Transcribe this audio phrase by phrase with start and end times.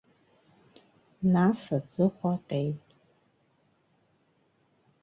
[1.33, 2.81] Нас аҵыхәа аҟьеит.